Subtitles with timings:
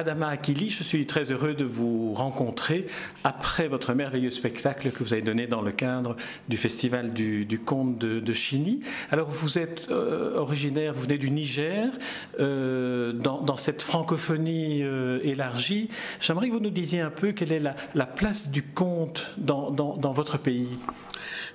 [0.00, 2.86] Adama Akili, je suis très heureux de vous rencontrer
[3.22, 6.16] après votre merveilleux spectacle que vous avez donné dans le cadre
[6.48, 8.80] du Festival du, Conte de, Chini.
[9.10, 11.90] Alors, vous êtes euh, originaire, vous venez du Niger,
[12.38, 15.90] euh, dans, cette francophonie euh, élargie.
[16.18, 17.62] J'aimerais que vous nous disiez un peu quelle est
[17.94, 20.78] la, place du conte dans, votre pays.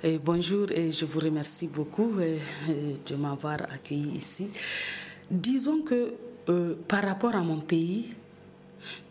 [0.04, 2.12] Et bonjour et je vous remercie beaucoup
[3.08, 4.50] de m'avoir accueilli ici.
[5.32, 6.14] Disons que
[6.88, 8.14] par rapport à mon pays,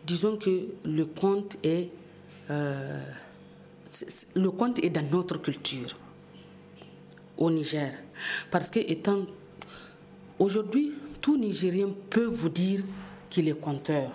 [0.05, 1.89] disons que le conte est,
[2.49, 3.01] euh,
[4.35, 5.87] le conte est dans notre culture
[7.37, 7.93] au Niger.
[8.51, 9.25] Parce que étant
[10.39, 12.83] aujourd'hui, tout Nigérien peut vous dire
[13.29, 14.11] qu'il est conteur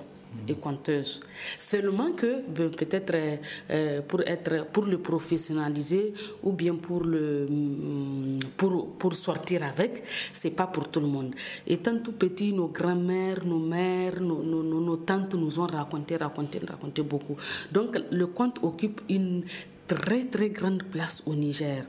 [0.48, 1.20] et conteuse.
[1.58, 3.36] Seulement que ben, peut-être euh,
[3.70, 10.02] euh, pour être pour le professionnaliser ou bien pour le mm, pour, pour sortir avec,
[10.32, 11.34] c'est pas pour tout le monde.
[11.66, 16.58] Étant tout petit, nos grands-mères, nos mères, nos, nos, nos, tantes nous ont raconté, raconté,
[16.66, 17.36] raconté beaucoup.
[17.72, 19.44] Donc le conte occupe une
[19.86, 21.84] très très grande place au Niger.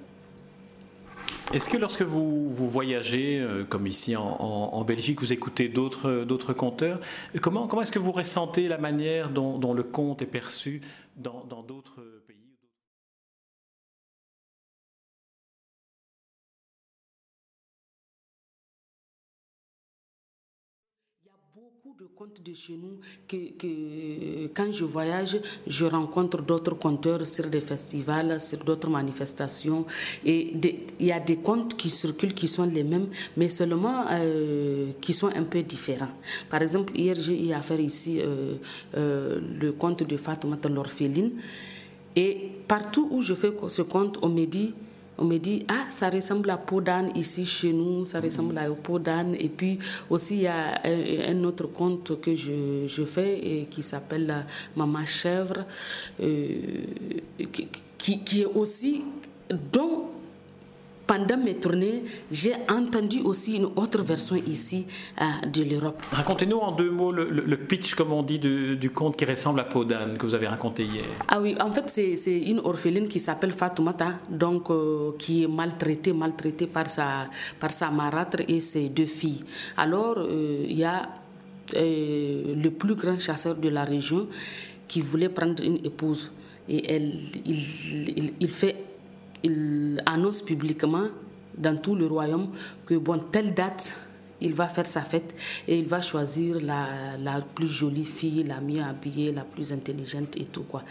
[1.54, 6.54] Est-ce que lorsque vous, vous voyagez, euh, comme ici en, Belgique, vous écoutez d'autres, d'autres
[6.54, 7.00] conteurs,
[7.42, 10.80] comment, comment est-ce que vous ressentez la manière dont, dont le conte est perçu
[11.18, 12.00] dans, dans d'autres
[22.02, 27.62] de contes de chez nous que, quand je voyage, je rencontre d'autres conteurs sur des
[27.62, 29.86] festivals, sur d'autres manifestations.
[30.26, 30.52] Et
[31.00, 33.08] il y a des contes qui circulent qui sont les mêmes,
[33.38, 36.14] mais seulement euh, qui sont un peu différents.
[36.50, 38.56] Par exemple, hier, j'ai eu à faire ici euh,
[38.96, 41.34] euh, le conte de Fatoumata l'orpheline.
[42.16, 44.74] Et partout où je fais ce conte, on me dit
[45.22, 48.68] on me dit, ah, ça ressemble à peau d'âne ici chez nous, ça ressemble à
[48.72, 49.36] peau d'âne.
[49.40, 49.78] Et puis
[50.10, 54.46] aussi, il y a un, autre conte que je, je fais et qui s'appelle
[54.76, 55.66] Maman Chèvre,
[56.22, 56.58] euh,
[57.98, 59.04] qui, qui, est aussi,
[59.72, 60.06] dont
[61.12, 64.88] pendant mes tournées, j'ai entendu aussi une autre version ici
[65.22, 66.02] euh, de l'Europe.
[66.10, 69.84] Racontez-nous en deux mots le, pitch, comme on dit, du conte qui ressemble à Peau
[69.84, 71.04] d'âne que vous avez raconté hier.
[71.28, 76.14] Ah oui, en fait, c'est une orpheline qui s'appelle Fatoumata, donc euh, qui est maltraitée,
[76.14, 77.28] maltraitée par sa,
[77.60, 79.44] par sa marâtre et ses deux filles.
[79.76, 81.10] Alors, euh, il y a
[81.76, 84.28] le plus grand chasseur de la région
[84.88, 86.32] qui voulait prendre une épouse.
[86.70, 87.12] Et elle,
[87.46, 88.91] il, il fait
[89.44, 91.08] il annonce publiquement
[91.58, 92.50] dans tout le royaume
[92.86, 93.96] que, bon, telle date,
[94.42, 95.36] il va faire sa fête
[95.68, 100.36] et il va choisir la, la plus jolie fille, la mieux habillée, la plus intelligente
[100.36, 100.82] et tout quoi.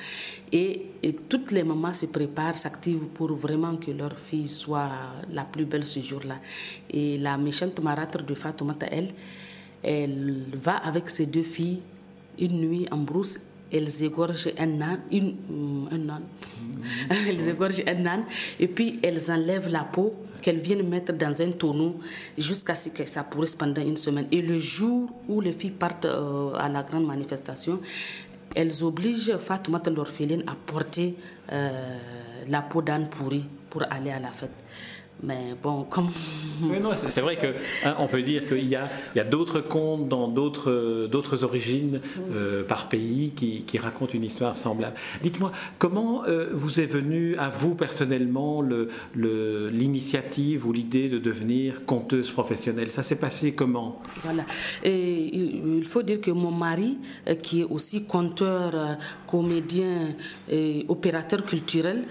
[0.52, 4.88] Et, et toutes les mamans se préparent, s'activent pour vraiment que leur fille soit
[5.32, 6.36] la plus belle ce jour-là.
[6.90, 9.08] Et la méchante marâtre de Fatoumata, elle,
[9.82, 11.82] elle va avec ses deux filles
[12.38, 13.40] une nuit en brousse
[13.72, 16.22] elles égorgent un âne, une, euh, un âne.
[17.28, 18.24] elles égorgent un âne
[18.58, 21.96] et puis elles enlèvent la peau qu'elles viennent mettre dans un tonneau
[22.38, 24.26] jusqu'à ce que ça pourrisse pendant une semaine.
[24.32, 27.80] Et le jour où les filles partent euh, à la grande manifestation,
[28.54, 31.14] elles obligent Fatoumata l'orpheline à porter
[31.52, 31.98] euh,
[32.48, 34.50] la peau d'âne pourri pour aller à la fête.
[35.22, 36.08] Mais bon, comme.
[36.94, 42.00] c'est vrai qu'on hein, peut dire qu'il y a, d'autres contes dans d'autres, origines
[42.32, 44.96] euh, par pays qui, qui, racontent une histoire semblable.
[45.22, 48.88] Dites-moi, comment euh, vous est venue à vous personnellement le,
[49.70, 52.90] l'initiative ou l'idée de devenir conteuse professionnelle?
[52.90, 54.00] Ça s'est passé comment?
[54.24, 54.44] Voilà.
[54.82, 56.98] Et il faut dire que mon mari,
[57.28, 60.14] euh, qui est aussi conteur, comédien,
[60.48, 62.04] et opérateur culturel,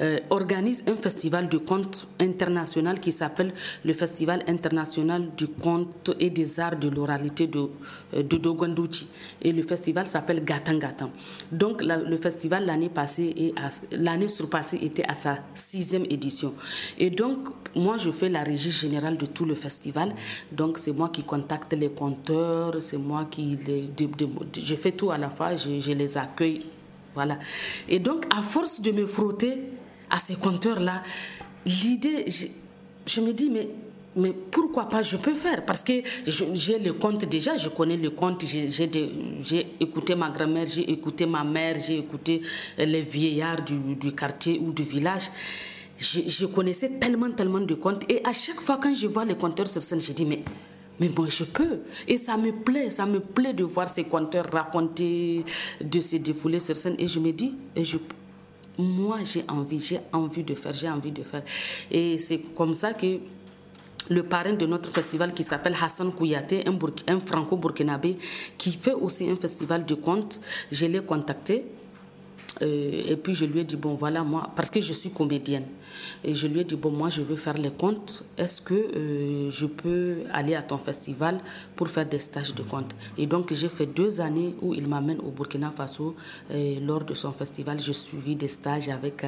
[0.00, 3.52] euh, organise un festival de contes international qui s'appelle
[3.84, 7.68] le Festival international du conte et des arts de l'oralité de,
[8.14, 9.08] euh, de Dogondouchi.
[9.42, 10.78] Et le festival s'appelle Gatan.
[11.52, 13.54] Donc le festival l'année passée et
[13.92, 16.54] l'année surpassée était à sa sixième édition.
[16.98, 20.14] Et donc moi je fais la régie générale de tout le festival.
[20.52, 23.58] Donc c'est moi qui contacte les conteurs, c'est moi qui
[24.58, 26.62] je fais tout à la fois, je les accueille
[27.14, 27.38] voilà.
[27.88, 29.58] Et donc, à force de me frotter
[30.10, 31.02] à ces compteurs-là,
[31.64, 32.26] l'idée,
[33.06, 33.68] je, me dis, mais
[34.16, 35.64] mais pourquoi pas je peux faire?
[35.64, 35.92] Parce que
[36.26, 41.44] j'ai le compte déjà je connais le compte j'ai écouté ma grand-mère j'ai écouté ma
[41.44, 42.42] mère j'ai écouté
[42.76, 45.30] les vieillards du, quartier ou du village
[45.96, 49.68] je, connaissais tellement tellement de comptes et à chaque fois quand je vois les compteurs
[49.68, 50.42] sur scène je dis mais
[51.00, 51.80] mais bon, je peux.
[52.06, 55.42] Et ça me plaît, ça me plaît de voir ces compteurs raconter,
[55.82, 56.94] de se défouler sur scène.
[56.98, 57.96] Et je me dis, et je,
[58.78, 61.42] moi j'ai envie, j'ai envie de faire, j'ai envie de faire.
[61.90, 63.18] Et c'est comme ça que
[64.08, 66.64] le parrain de notre festival qui s'appelle Hassan Kouyaté,
[67.06, 68.16] un, franco-burkinabé
[68.58, 70.40] qui fait aussi un festival de contes.
[70.72, 71.64] Je l'ai contacté
[72.60, 75.64] et puis je lui ai dit, bon voilà, moi, parce que je suis comédienne,
[76.22, 79.50] et je lui ai dit, bon moi je veux faire les contes, est-ce que euh,
[79.50, 81.40] je peux aller à ton festival
[81.74, 82.94] pour faire des stages de contes?
[83.16, 86.14] Et donc j'ai fait deux années où il m'amène au Burkina Faso
[86.50, 87.80] lors de son festival.
[87.80, 89.24] J'ai suivi des stages avec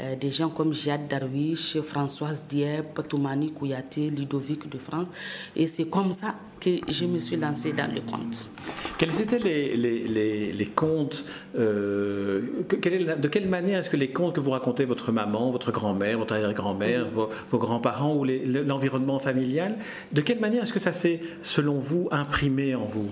[0.00, 5.08] euh, des gens comme Jade Darwish, Françoise Dieppe, Toumani Kouyaté, Ludovic de France.
[5.54, 8.48] Et c'est comme ça que je me suis lancée dans le conte.
[8.98, 11.24] Quels étaient les, les, les, contes
[11.54, 16.34] de quelle manière est-ce que les contes que vous racontez, votre maman, votre grand-mère, votre
[16.34, 19.76] arrière-grand-mère, vos, grands-parents ou l'environnement familial,
[20.12, 23.10] de quelle manière est-ce que ça s'est, selon vous, imprimé en vous?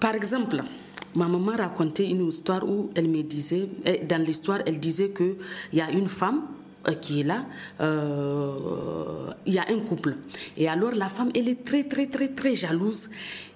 [0.00, 0.62] Par exemple,
[1.16, 5.36] ma maman racontait une histoire où elle me disait, eh, dans l'histoire, elle disait qu'il
[5.72, 6.57] y a une femme euh,
[6.94, 7.44] qui est là,
[7.80, 10.16] euh, il y a un couple.
[10.56, 13.10] Et alors la femme, elle est très, très, très, très jalouse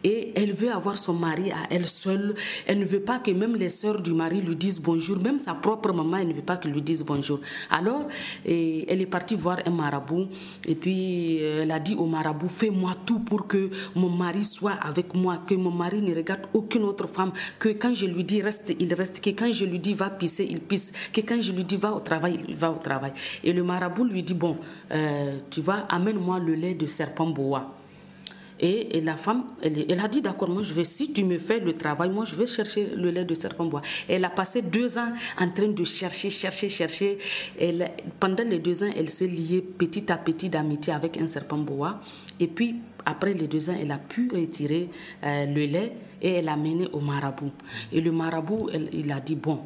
[0.05, 2.35] et elle veut avoir son mari à elle seule.
[2.67, 5.55] Elle ne veut pas que même les sœurs du mari lui disent bonjour, même sa
[5.55, 7.41] propre maman, elle ne veut pas qu'elle lui dise bonjour.
[7.71, 8.07] Alors,
[8.45, 10.29] elle est partie voir un marabout
[10.67, 15.15] et puis elle a dit au marabout, fais-moi tout pour que mon mari soit avec
[15.15, 18.75] moi, que mon mari ne regarde aucune autre femme, que quand je lui dis reste,
[18.79, 21.65] il reste, que quand je lui dis va pisser, il pisse, que quand je lui
[21.65, 23.13] dis va au travail, il va au travail.
[23.45, 24.57] Et le marabout lui dit, bon,
[24.91, 27.82] euh, tu vois, amène-moi le lait de serpent boa.
[28.63, 31.73] Et, la femme, elle, a dit d'accord, moi je vais, si tu me fais le
[31.77, 33.83] travail, moi je vais chercher le lait de serpent bois.
[34.09, 37.19] Elle a passé deux ans en train de chercher, chercher, chercher.
[37.59, 41.59] Elle, pendant les deux ans, elle s'est liée petit à petit d'amitié avec un serpent
[41.59, 42.01] bois.
[42.39, 44.89] Et puis, après les deux ans, elle a pu retirer
[45.25, 47.51] euh, le lait et elle l'a mené au marabout.
[47.93, 49.59] Et le marabout, il a dit, bon,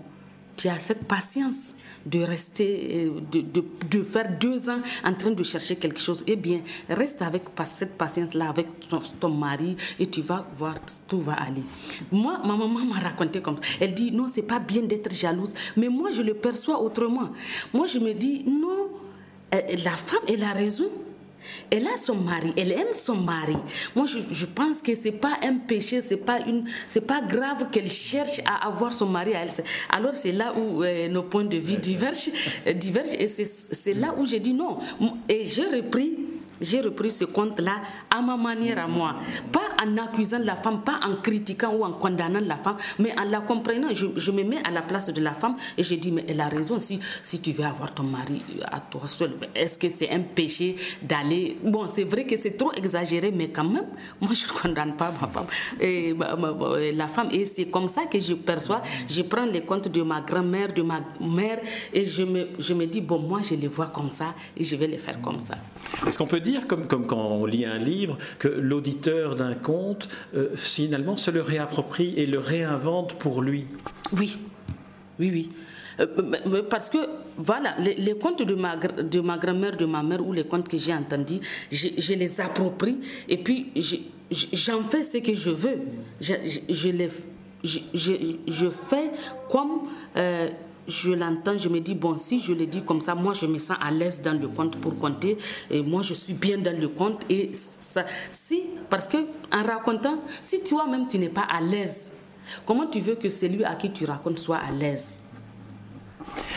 [0.56, 1.74] tu as cette patience
[2.06, 6.22] de rester, euh, de, de, de, faire deux ans en train de chercher quelque chose,
[6.26, 8.68] eh bien, reste avec cette patience-là, avec
[9.20, 10.76] ton, mari, et tu vas voir,
[11.08, 11.64] tout va aller.
[12.12, 13.62] Moi, ma maman m'a raconté comme ça.
[13.80, 17.30] Elle dit, non, c'est pas bien d'être jalouse, mais moi, je le perçois autrement.
[17.74, 18.88] Moi, je me dis, non,
[19.54, 20.88] euh, la femme, elle a raison.
[21.70, 23.56] Elle a son mari, elle aime son mari.
[23.94, 26.38] Moi, je, pense que c'est pas un péché, c'est pas
[27.06, 29.50] pas grave qu'elle cherche à avoir son mari à elle.
[29.90, 32.30] Alors c'est là où euh, nos points de vue divergent,
[32.66, 34.78] euh, divergent et c'est là où j'ai dit non.
[35.28, 36.18] Et j'ai repris
[36.80, 39.16] repris ce compte-là à ma manière à moi.
[39.82, 43.40] En accusant la femme, pas en critiquant ou en condamnant la femme, mais en la
[43.40, 43.88] comprenant.
[43.92, 46.48] Je, me mets à la place de la femme et je dis, mais elle a
[46.48, 46.78] raison.
[46.78, 50.76] Si, si tu veux avoir ton mari à toi seul, est-ce que c'est un péché
[51.02, 51.56] d'aller...
[51.62, 53.86] Bon, c'est vrai que c'est trop exagéré, mais quand même,
[54.20, 55.46] moi, je ne condamne pas ma femme.
[55.80, 56.14] Et,
[56.94, 58.82] la femme, et c'est comme ça que je perçois.
[59.08, 61.60] Je prends les comptes de ma grand-mère, de ma mère,
[61.92, 64.76] et je me, je me dis, bon, moi, je les vois comme ça et je
[64.76, 65.54] vais les faire comme ça.
[66.06, 70.08] Est-ce qu'on peut dire, comme, comme quand on lit un livre, que l'auditeur d'un conte,
[70.36, 73.66] euh, finalement, se le réapproprie et le réinvente pour lui
[74.12, 74.38] Oui,
[75.18, 75.50] oui, oui.
[75.98, 76.98] Euh, parce que,
[77.36, 80.78] voilà, les, contes de ma, de ma grand-mère, de ma mère ou les contes que
[80.78, 81.40] j'ai entendus,
[81.72, 83.72] je, les approprie et puis
[84.30, 85.78] j'en fais ce que je veux.
[86.20, 86.34] Je,
[86.68, 87.10] je, les,
[87.64, 89.10] je, fais
[89.50, 90.48] comme euh,
[90.88, 93.58] je l'entends, je me dis, bon, si je le dis comme ça, moi, je me
[93.58, 95.36] sens à l'aise dans le conte pour compter.
[95.70, 97.24] Et moi, je suis bien dans le conte.
[97.30, 99.18] Et ça, si, parce que
[99.52, 102.12] en racontant, si toi-même, tu n'es pas à l'aise,
[102.64, 105.22] comment tu veux que celui à qui tu racontes soit à l'aise?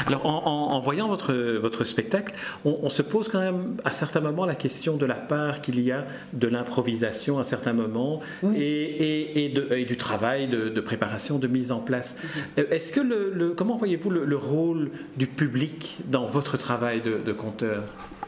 [0.05, 2.33] Alors, en, voyant votre, votre spectacle,
[2.65, 5.91] on, se pose quand même à certains moments la question de la part qu'il y
[5.91, 8.21] a de l'improvisation à certains moments
[8.55, 12.15] et, et, du travail de, préparation, de mise en place.
[12.57, 12.65] Mhm.
[12.71, 17.83] Est-ce que le, comment voyez-vous le, rôle du public dans votre travail de, conteur?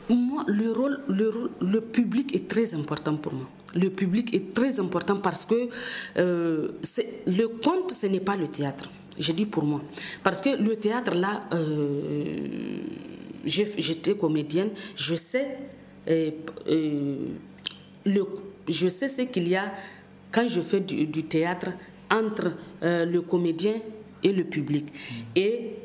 [0.10, 1.32] Moi, le rôle, le
[1.62, 5.70] le public est très important pour moi le public est très important parce que
[6.18, 6.70] euh,
[7.26, 8.90] le conte, ce n'est pas le théâtre.
[9.22, 9.82] Je dis pour moi.
[10.24, 12.80] Parce que le théâtre, là, euh,
[13.46, 15.60] j'étais comédienne, je sais,
[16.08, 16.32] euh,
[16.68, 17.16] euh,
[18.04, 18.26] le,
[18.68, 19.72] je sais ce qu'il y a
[20.32, 21.68] quand je fais du, théâtre
[22.10, 23.76] entre le comédien
[24.24, 24.88] et le public.
[25.36, 25.76] Et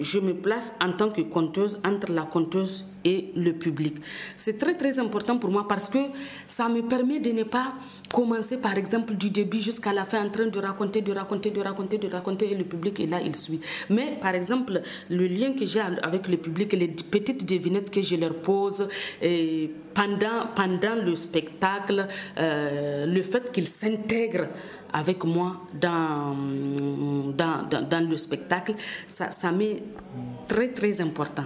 [0.00, 3.94] je me place en tant que conteuse entre la conteuse et le public.
[4.34, 5.98] C'est très très important pour moi parce que
[6.46, 7.74] ça me permet de ne pas
[8.12, 11.60] commencer par exemple du début jusqu'à la fin en train de raconter, de raconter, de
[11.60, 13.60] raconter, de raconter et le public est là, il suit.
[13.90, 18.16] Mais par exemple, le lien que j'ai avec le public, les petites devinettes que je
[18.16, 18.88] leur pose
[19.94, 22.08] pendant, pendant le spectacle,
[22.38, 24.48] euh, le fait qu'ils s'intègrent
[24.92, 26.34] avec moi dans,
[27.36, 28.74] dans, dans, le spectacle,
[29.06, 29.82] ça m'est
[30.48, 31.44] très très important.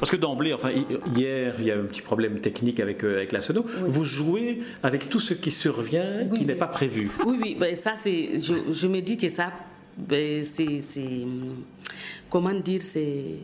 [0.00, 0.70] Parce, que d'emblée, enfin,
[1.14, 3.64] hier, il y a un petit problème technique avec, euh, avec la sono.
[3.86, 7.10] Vous jouez avec tout ce qui survient, qui n'est pas prévu.
[7.24, 8.38] Oui, oui, ben, ça, c'est.
[8.38, 9.52] Je, je, me dis que ça,
[9.96, 10.80] ben, c'est.
[12.30, 13.38] Comment dire, c'est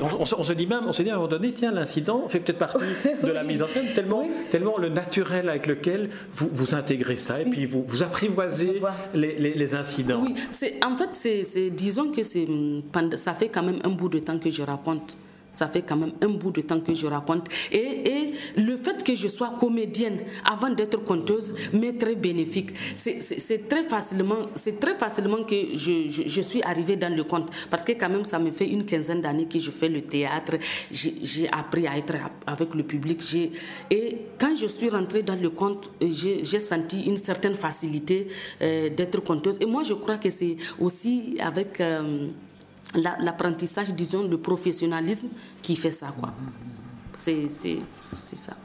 [0.00, 2.58] on, se dit même, on se dit à un moment donné, tiens, l'incident fait peut-être
[2.58, 2.78] partie
[3.22, 7.40] de la mise en scène, tellement, tellement le naturel avec lequel vous, vous intégrez ça
[7.40, 8.80] et puis vous, vous apprivoisez
[9.14, 10.22] les, incidents.
[10.22, 10.34] Oui,
[10.82, 14.62] en fait, c'est, disons que ça fait quand même un bout de temps que je
[14.62, 15.18] raconte
[15.58, 17.48] ça fait quand même un bout de temps que je raconte.
[17.72, 22.70] Et, le fait que je sois comédienne avant d'être conteuse m'est très bénéfique.
[22.94, 27.92] C'est très facilement, c'est très facilement que je, suis arrivée dans le conte parce que
[27.92, 30.54] quand même ça me fait une quinzaine d'années que je fais le théâtre.
[30.90, 32.14] J'ai appris à être
[32.46, 33.18] avec le public.
[33.90, 38.28] Et quand je suis rentrée dans le conte, j'ai senti une certaine facilité
[38.62, 39.56] euh, d'être conteuse.
[39.60, 42.28] Et moi, je crois que c'est aussi avec euh,
[42.94, 45.28] l'apprentissage, disons, le professionnalisme
[45.62, 46.08] qui fait ça.
[46.18, 46.32] quoi.
[47.14, 48.56] C'est ça.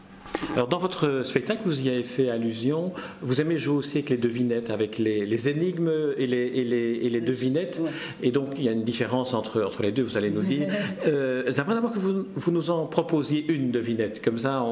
[0.54, 2.94] Alors, dans votre spectacle, vous y avez fait allusion.
[3.22, 7.82] Vous aimez jouer aussi avec les devinettes, avec les, énigmes et les, et les, devinettes.
[8.22, 10.68] Et donc, il y a une différence entre, entre les deux, vous allez nous dire.
[11.06, 14.24] Euh, J'aimerais d'abord que vous, vous, nous en proposiez une devinette.
[14.24, 14.64] Comme ça,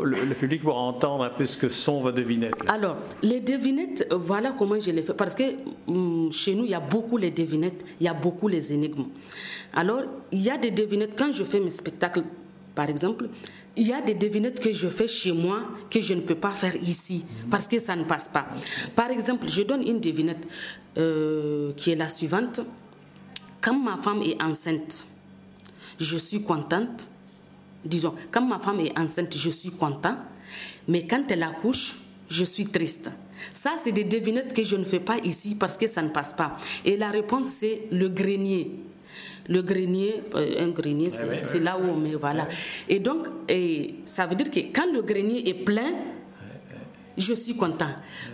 [0.00, 2.54] le, public pourra entendre un peu ce que sont vos devinettes.
[2.68, 5.14] Alors, les devinettes, voilà comment je les fais.
[5.14, 5.42] Parce que
[5.88, 9.06] hum, chez nous, il y a beaucoup les devinettes, il y a beaucoup les énigmes.
[9.72, 11.14] Alors, il y a des devinettes.
[11.16, 12.22] Quand je fais mes spectacles,
[12.74, 13.28] par exemple,
[13.80, 16.52] il y a des devinettes que je fais chez moi que je ne peux pas
[16.52, 18.46] faire ici parce que ça ne passe pas.
[18.94, 20.46] Par exemple, je donne une devinette
[20.98, 22.60] euh, qui est la suivante.
[23.62, 25.06] Quand ma femme est enceinte,
[25.98, 27.08] je suis contente.
[27.82, 30.16] Disons, quand ma femme est enceinte, je suis content.
[30.86, 33.10] Mais quand elle accouche, je suis triste.
[33.54, 36.34] Ça, c'est des devinettes que je ne fais pas ici parce que ça ne passe
[36.34, 36.58] pas.
[36.84, 38.72] Et la réponse, c'est le grenier.
[39.48, 42.46] Le grenier, euh, un grenier, c'est là où on met, voilà.
[42.88, 45.92] Et donc, et ça veut dire que quand le grenier est plein,
[47.20, 47.90] je suis content.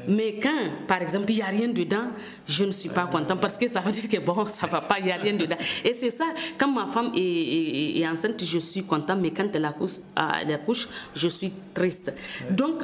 [0.09, 2.11] Mais quand, par exemple, il n'y a rien dedans,
[2.47, 4.99] je ne suis pas content parce que ça veut dire que bon, ça va pas,
[4.99, 5.57] il n'y a rien dedans.
[5.85, 6.25] Et c'est ça,
[6.59, 10.89] quand ma femme est, est, enceinte, je suis content, mais quand elle accouche, elle accouche
[11.15, 12.13] je suis triste.
[12.51, 12.83] Donc,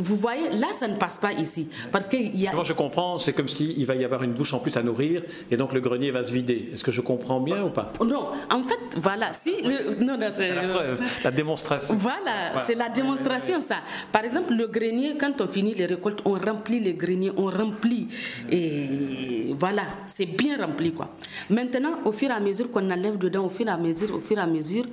[0.00, 1.68] vous voyez, là, ça ne passe pas ici.
[1.92, 2.62] Parce que y a...
[2.62, 5.56] je comprends, c'est comme s'il va y avoir une bouche en plus à nourrir et
[5.56, 6.70] donc le grenier va se vider.
[6.72, 7.92] Est-ce que je comprends bien ou pas?
[8.04, 9.32] Non, en fait, voilà.
[9.32, 9.52] Si
[10.00, 11.94] Non, c'est la preuve, la démonstration.
[11.96, 13.76] Voilà, c'est la démonstration, ça.
[14.12, 18.08] Par exemple, le grenier, quand on finit les récoltes, on remplit les greniers, on remplit.
[18.50, 21.08] Et voilà, c'est bien rempli, quoi.
[21.48, 24.20] Maintenant, au fur et à mesure qu'on enlève dedans, au fur et à mesure, au
[24.20, 24.84] fur et à mesure,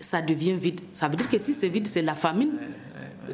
[0.00, 0.80] ça devient vide.
[0.92, 2.52] Ça veut dire que si c'est vide, c'est la famine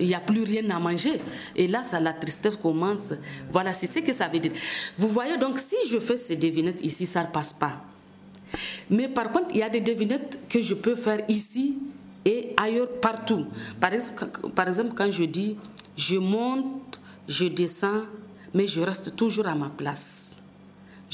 [0.00, 1.20] il n'y a plus rien à manger.
[1.56, 3.12] Et là, ça, la tristesse commence.
[3.50, 4.52] Voilà, c'est ce que ça veut dire.
[4.96, 7.82] Vous voyez, donc, si je fais ces devinettes ici, ça ne passe pas.
[8.90, 11.78] Mais par contre, il y a des devinettes que je peux faire ici
[12.24, 13.46] et ailleurs, partout.
[13.80, 15.56] Par exemple, par exemple quand je dis
[15.96, 18.02] je monte, je descends,
[18.52, 20.42] mais je reste toujours à ma place.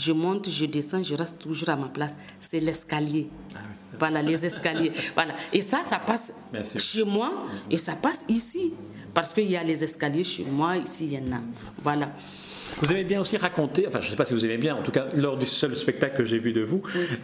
[0.00, 2.14] Je monte, je descends, je reste toujours à ma place.
[2.40, 3.28] C'est l'escalier.
[3.54, 3.58] Ah
[3.98, 4.92] voilà, les escaliers.
[5.14, 5.34] voilà.
[5.52, 6.32] Et ça, ça passe
[6.78, 8.72] chez moi et ça passe ici.
[9.12, 11.40] Parce qu'il y a les escaliers chez moi, ici, il y en a.
[11.82, 12.10] Voilà.
[12.80, 14.82] Vous aimez bien aussi raconter, enfin je ne sais pas si vous aimez bien, en
[14.82, 16.82] tout cas lors du seul spectacle que j'ai vu de vous,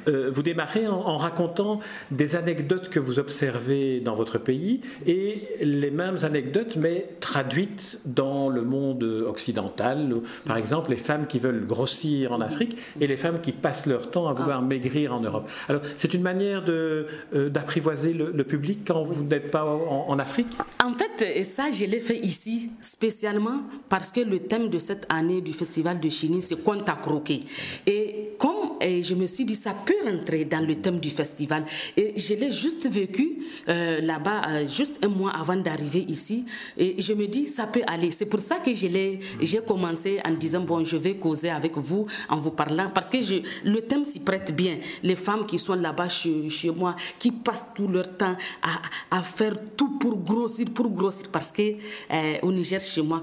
[0.09, 5.91] euh, vous démarrez en, racontant des anecdotes que vous observez dans votre pays et les
[5.91, 10.15] mêmes anecdotes mais traduites dans le monde occidental.
[10.45, 14.11] Par exemple, les femmes qui veulent grossir en Afrique et les femmes qui passent leur
[14.11, 15.49] temps à vouloir maigrir en Europe.
[15.69, 20.49] Alors c'est une manière euh, d'apprivoiser le, public quand vous n'êtes pas en, en Afrique?
[20.85, 25.36] En fait, ça je l'ai fait ici spécialement parce que le thème de cette année
[25.41, 27.41] du festival de Chini, c'est compte à croquer.
[27.87, 31.65] Et comme je me suis dit, ça peut rentrer dans le thème du festival.
[31.97, 33.39] Et je l'ai juste vécu
[33.69, 36.45] euh, là-bas, euh, juste un mois avant d'arriver ici.
[36.77, 38.11] Et je me dis, ça peut aller.
[38.11, 42.37] C'est pour ça que j'ai commencé en disant, bon, je vais causer avec vous en
[42.39, 43.19] vous parlant, parce que
[43.65, 44.79] le thème s'y prête bien.
[45.03, 49.55] Les femmes qui sont là-bas chez, moi, qui passent tout leur temps à, à, faire
[49.77, 51.63] tout pour grossir, pour grossir, parce que
[52.11, 53.23] euh, au Niger, chez moi,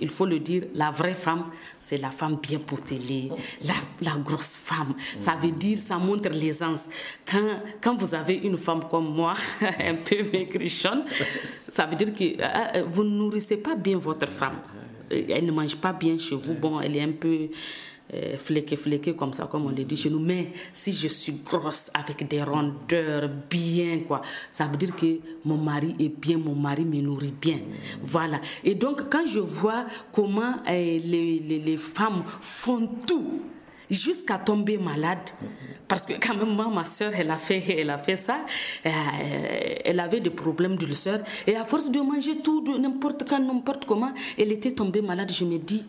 [0.00, 1.44] il faut le dire, la vraie femme,
[1.80, 3.30] c'est la femme bien potelée,
[3.64, 4.94] la, la, grosse femme.
[5.18, 6.86] Ça veut dire, ça montre l'aisance.
[7.30, 11.04] Quand, quand vous avez une femme comme moi, un peu maigrichonne,
[11.44, 14.58] ça veut dire que euh, euh, vous ne nourrissez pas bien votre femme.
[15.10, 16.54] Elle ne mange pas bien chez vous.
[16.54, 17.48] Bon, elle est un peu
[18.14, 20.20] euh, fléqué, comme ça, comme on le dit chez nous.
[20.20, 25.58] Mais si je suis grosse avec des rondeurs bien, quoi, ça veut dire que mon
[25.58, 27.58] mari est bien, mon mari me nourrit bien.
[28.02, 28.40] Voilà.
[28.64, 33.42] Et donc, quand je vois comment euh, les, les, femmes font tout,
[33.90, 35.30] jusqu'à tomber malade.
[35.86, 38.38] Parce que quand même, moi, ma soeur, elle a fait, elle a fait ça.
[38.84, 38.90] Euh,
[39.84, 41.22] elle avait des problèmes d'ulcère.
[41.46, 45.30] Et à force de manger tout, n'importe quand, n'importe comment, elle était tombée malade.
[45.32, 45.86] Je me dis,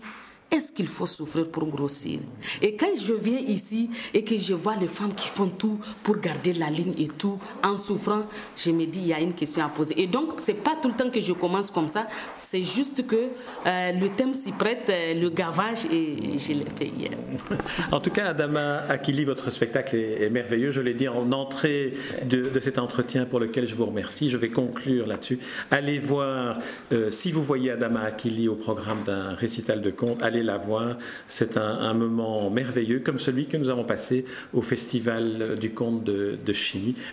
[0.52, 2.20] est-ce qu'il faut souffrir pour grossir?
[2.62, 6.18] Et quand je viens ici et que je vois les femmes qui font tout pour
[6.18, 8.24] garder la ligne et tout en souffrant,
[8.58, 10.02] je me dis il y a une question à poser.
[10.02, 12.08] Et donc c'est pas tout le temps que je commence comme ça,
[12.40, 16.88] c'est juste que euh, le thème s'y prête, euh, le gavage et je l'ai fait
[16.88, 17.12] hier.
[17.92, 20.72] En tout cas, Adama Akili, votre spectacle est, merveilleux.
[20.72, 21.94] Je l'ai dit en entrée
[22.26, 24.30] de, cet entretien pour lequel je vous remercie.
[24.30, 25.40] Je vais conclure là-dessus.
[25.72, 26.60] Allez voir,
[26.92, 30.98] euh, si vous voyez Adama Akili au programme d'un récital de contes, allez la voir.
[31.28, 36.38] C'est un, moment merveilleux comme celui que nous avons passé au Festival du Conte de,
[36.46, 36.54] de.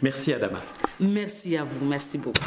[0.03, 0.63] Merci Adama.
[1.01, 2.41] Merci à vous, merci beaucoup.